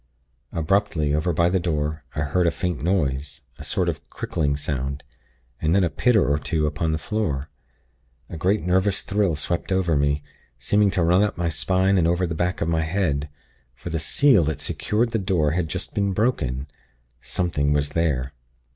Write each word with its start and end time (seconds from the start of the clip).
"Abruptly, 0.51 1.13
over 1.13 1.31
by 1.31 1.47
the 1.47 1.59
door, 1.59 2.03
I 2.15 2.21
heard 2.21 2.47
a 2.47 2.49
faint 2.49 2.81
noise 2.81 3.41
a 3.59 3.63
sort 3.63 3.87
of 3.87 4.09
crickling 4.09 4.57
sound, 4.57 5.03
and 5.61 5.75
then 5.75 5.83
a 5.83 5.91
pitter 5.91 6.27
or 6.27 6.39
two 6.39 6.65
upon 6.65 6.91
the 6.91 6.97
floor. 6.97 7.51
A 8.27 8.35
great 8.35 8.63
nervous 8.63 9.03
thrill 9.03 9.35
swept 9.35 9.71
over 9.71 9.95
me, 9.95 10.23
seeming 10.57 10.89
to 10.89 11.03
run 11.03 11.21
up 11.21 11.37
my 11.37 11.49
spine 11.49 11.99
and 11.99 12.07
over 12.07 12.25
the 12.25 12.33
back 12.33 12.61
of 12.61 12.67
my 12.67 12.81
head; 12.81 13.29
for 13.75 13.91
the 13.91 13.99
seal 13.99 14.43
that 14.45 14.59
secured 14.59 15.11
the 15.11 15.19
door 15.19 15.51
had 15.51 15.67
just 15.67 15.93
been 15.93 16.13
broken. 16.13 16.65
Something 17.21 17.71
was 17.71 17.89
there. 17.91 18.33